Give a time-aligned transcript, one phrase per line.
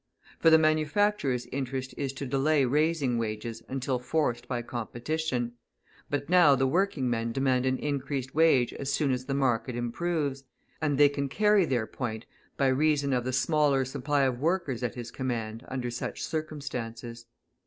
[0.39, 5.51] For the manufacturer's interest is to delay raising wages until forced by competition,
[6.09, 10.43] but now the working men demand an increased wage as soon as the market improves,
[10.81, 12.25] and they can carry their point
[12.57, 17.27] by reason of the smaller supply of workers at his command under such circumstances.